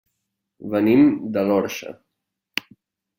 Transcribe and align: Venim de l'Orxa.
Venim 0.71 1.03
de 1.35 1.43
l'Orxa. 1.49 1.93